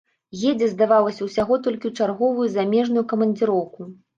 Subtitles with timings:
[0.51, 3.81] Едзе, здавалася, усяго толькі ў чарговую замежную камандзіроўку.